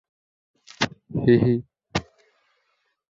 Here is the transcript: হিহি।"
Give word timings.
হিহি।" 1.21 1.55